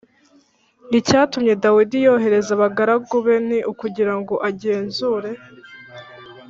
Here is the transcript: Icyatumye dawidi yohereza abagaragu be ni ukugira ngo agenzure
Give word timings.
Icyatumye 0.99 1.53
dawidi 1.63 1.97
yohereza 2.05 2.51
abagaragu 2.57 3.15
be 3.25 3.35
ni 3.47 3.59
ukugira 3.71 4.13
ngo 4.19 4.35
agenzure 4.49 5.29